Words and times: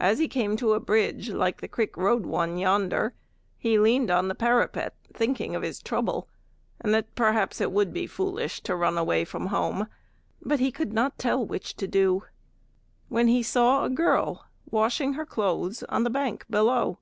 As 0.00 0.18
he 0.20 0.26
came 0.26 0.56
to 0.56 0.72
a 0.72 0.80
bridge, 0.80 1.28
like 1.28 1.60
the 1.60 1.68
Creek 1.68 1.98
Road 1.98 2.24
one 2.24 2.56
yonder, 2.56 3.12
he 3.58 3.78
leaned 3.78 4.10
on 4.10 4.28
the 4.28 4.34
parapet 4.34 4.94
thinking 5.12 5.54
of 5.54 5.60
his 5.62 5.82
trouble, 5.82 6.30
and 6.80 6.94
that 6.94 7.14
perhaps 7.14 7.60
it 7.60 7.70
would 7.70 7.92
be 7.92 8.06
foolish 8.06 8.62
to 8.62 8.74
run 8.74 8.96
away 8.96 9.22
from 9.26 9.48
home, 9.48 9.86
but 10.40 10.60
he 10.60 10.72
could 10.72 10.94
not 10.94 11.18
tell 11.18 11.44
which 11.44 11.76
to 11.76 11.86
do; 11.86 12.22
when 13.10 13.28
he 13.28 13.42
saw 13.42 13.84
a 13.84 13.90
girl 13.90 14.46
washing 14.70 15.12
her 15.12 15.26
clothes 15.26 15.82
on 15.90 16.04
the 16.04 16.08
bank 16.08 16.46
below. 16.48 16.96